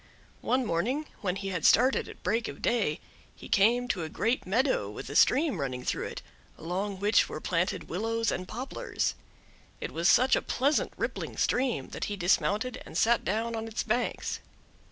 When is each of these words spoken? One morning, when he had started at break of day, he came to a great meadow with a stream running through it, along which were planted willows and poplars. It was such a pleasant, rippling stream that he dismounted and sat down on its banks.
One 0.41 0.65
morning, 0.65 1.05
when 1.21 1.35
he 1.35 1.49
had 1.49 1.63
started 1.63 2.09
at 2.09 2.23
break 2.23 2.47
of 2.47 2.59
day, 2.59 2.99
he 3.35 3.47
came 3.47 3.87
to 3.89 4.01
a 4.01 4.09
great 4.09 4.47
meadow 4.47 4.89
with 4.89 5.11
a 5.11 5.15
stream 5.15 5.61
running 5.61 5.83
through 5.85 6.07
it, 6.07 6.23
along 6.57 6.97
which 6.99 7.29
were 7.29 7.39
planted 7.39 7.87
willows 7.87 8.31
and 8.31 8.47
poplars. 8.47 9.13
It 9.79 9.91
was 9.91 10.09
such 10.09 10.35
a 10.35 10.41
pleasant, 10.41 10.91
rippling 10.97 11.37
stream 11.37 11.89
that 11.89 12.05
he 12.05 12.15
dismounted 12.15 12.81
and 12.83 12.97
sat 12.97 13.23
down 13.23 13.55
on 13.55 13.67
its 13.67 13.83
banks. 13.83 14.39